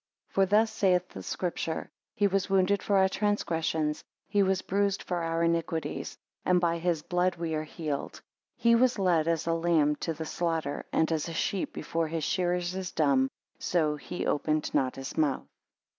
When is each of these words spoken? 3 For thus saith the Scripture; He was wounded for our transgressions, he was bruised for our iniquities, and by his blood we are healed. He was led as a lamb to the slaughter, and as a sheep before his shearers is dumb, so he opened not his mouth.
3 0.31 0.33
For 0.33 0.45
thus 0.47 0.71
saith 0.71 1.09
the 1.09 1.21
Scripture; 1.21 1.91
He 2.15 2.25
was 2.25 2.49
wounded 2.49 2.81
for 2.81 2.97
our 2.97 3.07
transgressions, 3.07 4.03
he 4.27 4.41
was 4.41 4.63
bruised 4.63 5.03
for 5.03 5.17
our 5.17 5.43
iniquities, 5.43 6.17
and 6.43 6.59
by 6.59 6.79
his 6.79 7.03
blood 7.03 7.35
we 7.35 7.53
are 7.53 7.61
healed. 7.63 8.19
He 8.57 8.73
was 8.73 8.97
led 8.97 9.27
as 9.27 9.45
a 9.45 9.53
lamb 9.53 9.95
to 9.97 10.15
the 10.15 10.25
slaughter, 10.25 10.87
and 10.91 11.11
as 11.11 11.29
a 11.29 11.33
sheep 11.33 11.71
before 11.71 12.07
his 12.07 12.23
shearers 12.23 12.73
is 12.73 12.91
dumb, 12.91 13.29
so 13.59 13.95
he 13.95 14.25
opened 14.25 14.73
not 14.73 14.95
his 14.95 15.15
mouth. 15.19 15.45